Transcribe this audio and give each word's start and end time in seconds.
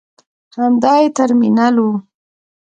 همدا 0.57 0.93
یې 1.01 1.07
ترمینل 1.17 1.75
و. 1.85 1.87